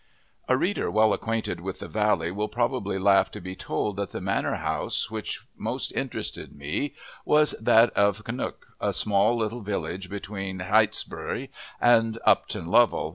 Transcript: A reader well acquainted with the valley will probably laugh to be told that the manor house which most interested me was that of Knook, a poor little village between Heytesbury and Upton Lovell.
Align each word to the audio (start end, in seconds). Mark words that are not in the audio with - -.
A 0.47 0.57
reader 0.57 0.89
well 0.89 1.13
acquainted 1.13 1.61
with 1.61 1.77
the 1.77 1.87
valley 1.87 2.31
will 2.31 2.47
probably 2.47 2.97
laugh 2.97 3.29
to 3.33 3.39
be 3.39 3.55
told 3.55 3.97
that 3.97 4.11
the 4.13 4.19
manor 4.19 4.55
house 4.55 5.11
which 5.11 5.41
most 5.55 5.91
interested 5.91 6.51
me 6.53 6.95
was 7.23 7.51
that 7.61 7.91
of 7.91 8.27
Knook, 8.27 8.65
a 8.81 8.95
poor 9.05 9.33
little 9.35 9.61
village 9.61 10.09
between 10.09 10.61
Heytesbury 10.61 11.51
and 11.79 12.17
Upton 12.25 12.65
Lovell. 12.65 13.09